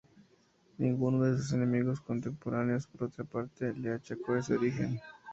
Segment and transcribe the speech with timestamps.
[0.79, 4.99] Ninguno de sus enemigos contemporáneos, por otra parte, le achacó ese origen.